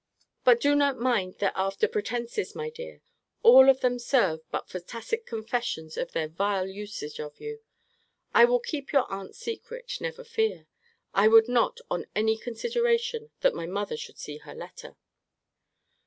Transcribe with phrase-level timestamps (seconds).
[0.43, 3.03] But do not mind their after pretences, my dear
[3.43, 7.59] all of them serve but for tacit confessions of their vile usage of you.
[8.33, 10.65] I will keep your aunt's secret, never fear.
[11.13, 14.97] I would not, on any consideration, that my mother should see her letter.